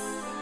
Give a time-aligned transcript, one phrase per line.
[0.00, 0.39] Bye.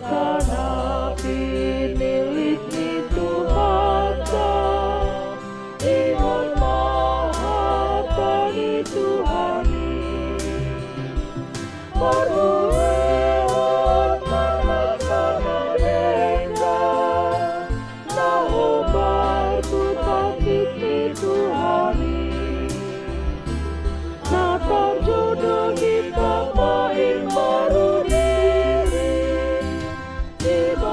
[0.00, 1.75] Maranatha.
[30.44, 30.85] E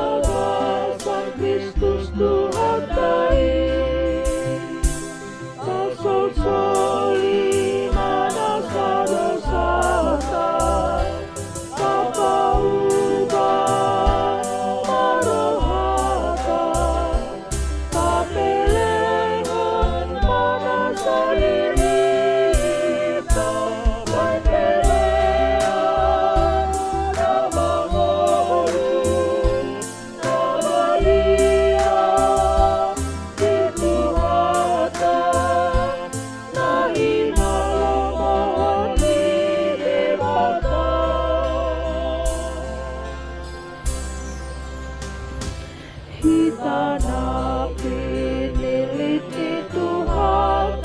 [46.64, 50.80] sana piniliti Tuhan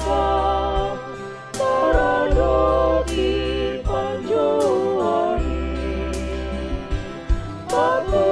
[1.55, 5.39] Parado di panjuan
[7.71, 8.28] Bagus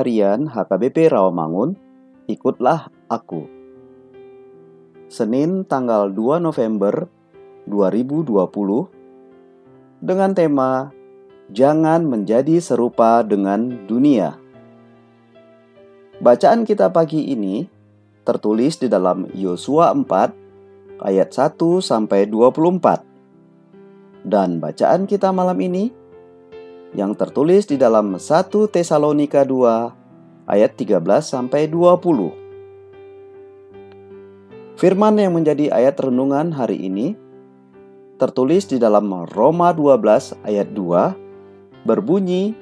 [0.00, 1.76] Harian HKBP Rawamangun,
[2.24, 3.44] ikutlah aku.
[5.12, 7.04] Senin tanggal 2 November
[7.68, 8.32] 2020
[10.00, 10.88] dengan tema
[11.52, 14.40] Jangan menjadi serupa dengan dunia.
[16.24, 17.68] Bacaan kita pagi ini
[18.24, 23.04] tertulis di dalam Yosua 4 ayat 1 sampai 24.
[24.24, 25.99] Dan bacaan kita malam ini
[26.94, 32.34] yang tertulis di dalam 1 Tesalonika 2 ayat 13 sampai 20.
[34.74, 37.14] Firman yang menjadi ayat renungan hari ini
[38.18, 42.56] tertulis di dalam Roma 12 ayat 2 berbunyi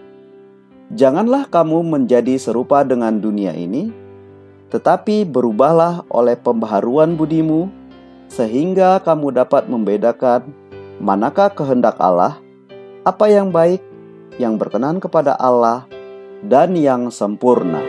[0.89, 3.93] Janganlah kamu menjadi serupa dengan dunia ini,
[4.73, 7.69] tetapi berubahlah oleh pembaharuan budimu,
[8.33, 10.49] sehingga kamu dapat membedakan
[10.97, 12.41] manakah kehendak Allah,
[13.05, 13.85] apa yang baik,
[14.37, 15.89] yang berkenan kepada Allah,
[16.45, 17.81] dan yang sempurna.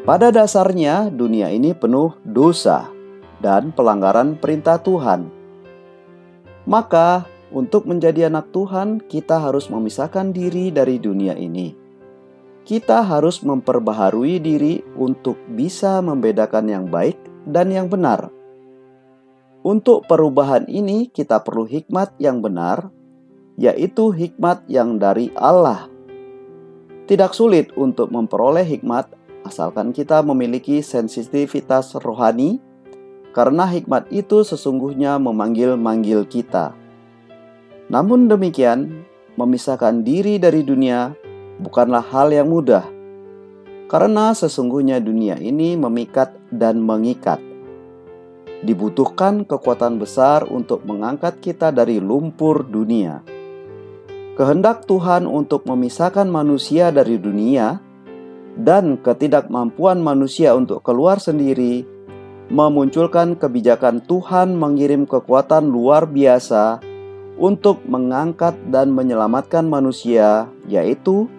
[0.00, 2.88] Pada dasarnya, dunia ini penuh dosa
[3.38, 5.30] dan pelanggaran perintah Tuhan.
[6.66, 11.74] Maka, untuk menjadi anak Tuhan, kita harus memisahkan diri dari dunia ini.
[12.66, 18.30] Kita harus memperbaharui diri untuk bisa membedakan yang baik dan yang benar.
[19.60, 22.88] Untuk perubahan ini, kita perlu hikmat yang benar,
[23.60, 25.84] yaitu hikmat yang dari Allah.
[27.04, 29.12] Tidak sulit untuk memperoleh hikmat,
[29.44, 32.56] asalkan kita memiliki sensitivitas rohani,
[33.36, 36.72] karena hikmat itu sesungguhnya memanggil-manggil kita.
[37.92, 39.04] Namun demikian,
[39.36, 41.12] memisahkan diri dari dunia
[41.60, 42.88] bukanlah hal yang mudah,
[43.92, 47.42] karena sesungguhnya dunia ini memikat dan mengikat.
[48.64, 53.39] Dibutuhkan kekuatan besar untuk mengangkat kita dari lumpur dunia.
[54.38, 57.82] Kehendak Tuhan untuk memisahkan manusia dari dunia
[58.54, 61.86] dan ketidakmampuan manusia untuk keluar sendiri
[62.50, 66.82] memunculkan kebijakan Tuhan mengirim kekuatan luar biasa
[67.38, 71.30] untuk mengangkat dan menyelamatkan manusia, yaitu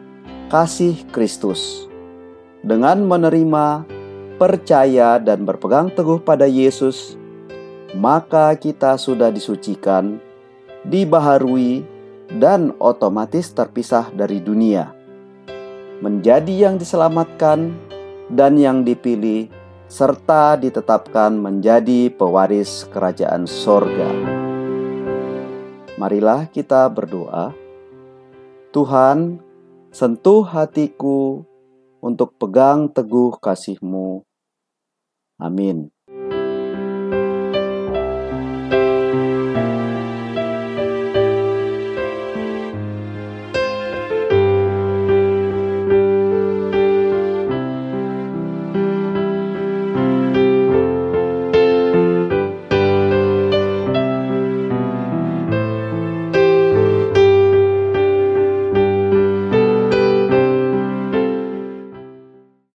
[0.48, 1.86] kasih Kristus.
[2.64, 3.86] Dengan menerima,
[4.40, 7.20] percaya, dan berpegang teguh pada Yesus,
[7.94, 10.18] maka kita sudah disucikan,
[10.88, 11.86] dibaharui,
[12.40, 14.94] dan otomatis terpisah dari dunia.
[16.00, 17.76] Menjadi yang diselamatkan
[18.32, 19.52] dan yang dipilih,
[19.92, 24.08] serta ditetapkan menjadi pewaris kerajaan sorga.
[26.00, 27.54] Marilah kita berdoa.
[28.72, 29.44] Tuhan,
[29.92, 31.44] sentuh hatiku
[32.00, 34.24] untuk pegang teguh kasih-Mu.
[35.38, 35.92] Amin.